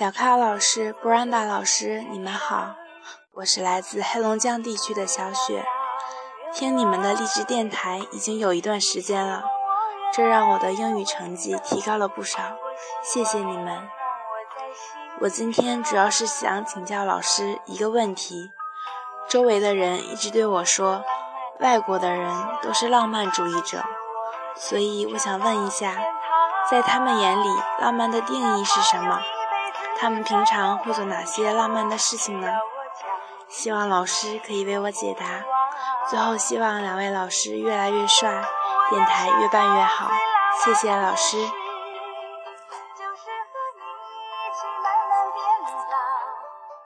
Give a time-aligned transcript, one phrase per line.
[0.00, 2.74] 小咖老师、布兰达老师，你们好，
[3.34, 5.62] 我是来自黑龙江地区的小雪。
[6.54, 9.44] 听你们的励志电台已经有一段时间了，
[10.10, 12.38] 这让我的英语成绩提高了不少，
[13.02, 13.86] 谢谢你们。
[15.20, 18.50] 我今天主要是想请教老师一个问题。
[19.28, 21.04] 周围的人一直对我说，
[21.58, 23.84] 外国的人都是浪漫主义者，
[24.56, 25.94] 所以我想问一下，
[26.70, 27.48] 在他们眼里，
[27.82, 29.20] 浪漫的定义是什么？
[30.00, 32.48] 他们平常会做哪些浪漫的事情呢？
[33.48, 35.26] 希望老师可以为我解答。
[36.08, 38.42] 最后希望两位老师越来越帅
[38.88, 40.10] 电台越办越好。
[40.64, 41.36] 谢谢老师。
[41.36, 43.82] 就是和你
[44.40, 44.88] 一起慢